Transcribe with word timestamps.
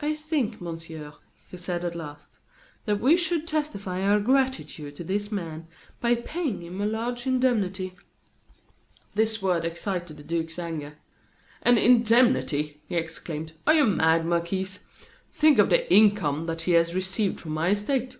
"I 0.00 0.12
think, 0.12 0.60
Monsieur," 0.60 1.14
he 1.50 1.56
said, 1.56 1.82
at 1.82 1.94
last, 1.94 2.36
"that 2.84 3.00
we 3.00 3.16
should 3.16 3.46
testify 3.48 4.02
our 4.02 4.20
gratitude 4.20 4.96
to 4.96 5.02
this 5.04 5.32
man 5.32 5.66
by 5.98 6.14
paying 6.14 6.60
him 6.60 6.78
a 6.78 6.84
large 6.84 7.26
indemnity." 7.26 7.94
This 9.14 9.40
word 9.40 9.64
excited 9.64 10.18
the 10.18 10.22
duke's 10.24 10.58
anger. 10.58 10.98
"An 11.62 11.78
indemnity!" 11.78 12.82
he 12.86 12.96
exclaimed. 12.96 13.52
"Are 13.66 13.72
you 13.72 13.86
mad, 13.86 14.26
Marquis? 14.26 14.68
Think 15.32 15.58
of 15.58 15.70
the 15.70 15.90
income 15.90 16.44
that 16.44 16.60
he 16.68 16.72
has 16.72 16.94
received 16.94 17.40
from 17.40 17.52
my 17.52 17.70
estate. 17.70 18.18